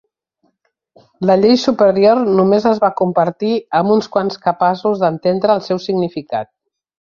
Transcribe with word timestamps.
La 1.29 1.35
llei 1.41 1.59
superior 1.63 2.21
només 2.39 2.65
es 2.71 2.81
va 2.85 2.91
compartir 3.03 3.53
amb 3.83 3.95
uns 3.99 4.09
quants 4.17 4.43
capaços 4.49 4.99
d'entendre 5.05 5.57
el 5.59 5.65
seu 5.71 5.85
significat. 5.89 6.55